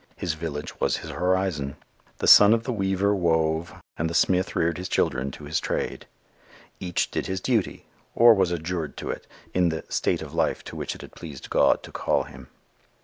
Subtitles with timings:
[0.15, 1.75] His village was his horizon.
[2.17, 6.07] The son of the weaver wove and the smith reared his children to his trade.
[6.79, 7.85] Each did his duty,
[8.15, 11.13] or was adjured to do it, in the "state of life to which it had
[11.13, 12.47] pleased God to call him."